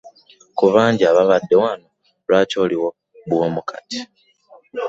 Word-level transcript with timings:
Ku 0.57 0.65
bangi 0.73 1.03
ababadde 1.11 1.55
wano 1.63 1.87
lwaki 2.25 2.55
oliwo 2.63 2.89
bw'omu 3.29 3.61
kati? 3.69 3.99